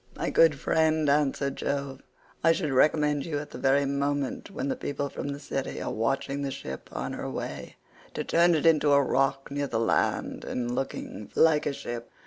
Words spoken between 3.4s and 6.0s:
the very moment when the people from the city are